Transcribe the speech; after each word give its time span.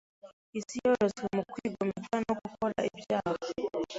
isi 0.59 0.75
yoretswe 0.85 1.25
mu 1.35 1.43
kwigomeka 1.51 2.15
no 2.25 2.33
gukora 2.41 2.77
ibyaha. 2.89 3.33